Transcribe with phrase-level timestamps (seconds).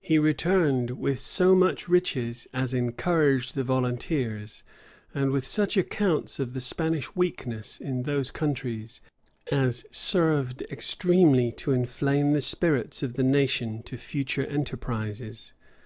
[0.00, 4.64] He returned with so much riches as encouraged the volunteers,
[5.12, 9.02] and with such accounts of the Spanish weakness in those countries,
[9.52, 15.52] as served extremely to inflame the spirits of the nation to future enterprises.